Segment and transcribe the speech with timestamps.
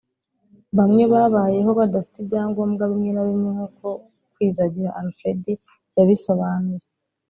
[0.77, 3.85] bamwe babayeho badafite ibyangobwa bimwe na bimwe nk’uko
[4.33, 5.43] Kwizagira Alfred
[5.97, 6.85] yabisobanuye